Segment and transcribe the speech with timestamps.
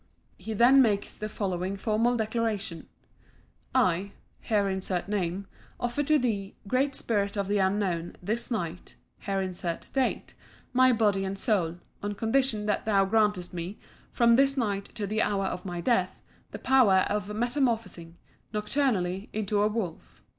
[0.39, 2.89] He then makes the following formal declaration:
[3.75, 5.45] "I (here insert name)
[5.79, 10.33] offer to thee, Great Spirit of the Unknown, this night (here insert date),
[10.73, 13.77] my body and soul, on condition that thou grantest me,
[14.11, 18.17] from this night to the hour of my death, the power of metamorphosing,
[18.51, 20.23] nocturnally, into a wolf.